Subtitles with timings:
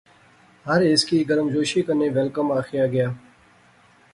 [0.67, 3.09] ہر ہیس کی گرمجوشی کنے ویل کم آخیا گیا